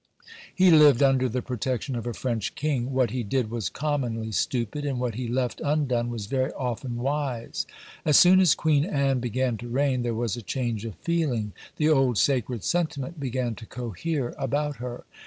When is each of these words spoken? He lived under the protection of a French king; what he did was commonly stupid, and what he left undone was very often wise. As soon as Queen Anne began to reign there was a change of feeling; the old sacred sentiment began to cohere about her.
He 0.55 0.71
lived 0.71 1.03
under 1.03 1.29
the 1.29 1.43
protection 1.43 1.95
of 1.95 2.07
a 2.07 2.15
French 2.15 2.55
king; 2.55 2.91
what 2.91 3.11
he 3.11 3.21
did 3.21 3.51
was 3.51 3.69
commonly 3.69 4.31
stupid, 4.31 4.83
and 4.83 4.99
what 4.99 5.13
he 5.13 5.27
left 5.27 5.61
undone 5.63 6.09
was 6.09 6.25
very 6.25 6.51
often 6.53 6.95
wise. 6.95 7.67
As 8.03 8.17
soon 8.17 8.39
as 8.39 8.55
Queen 8.55 8.83
Anne 8.83 9.19
began 9.19 9.57
to 9.57 9.67
reign 9.67 10.01
there 10.01 10.15
was 10.15 10.35
a 10.35 10.41
change 10.41 10.85
of 10.85 10.95
feeling; 10.95 11.51
the 11.77 11.89
old 11.89 12.17
sacred 12.17 12.63
sentiment 12.63 13.19
began 13.19 13.53
to 13.53 13.67
cohere 13.67 14.33
about 14.39 14.77
her. 14.77 15.03